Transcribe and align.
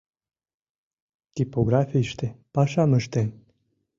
Типографийыште 1.35 2.27
пашам 2.53 2.91
ыштен. 2.99 3.27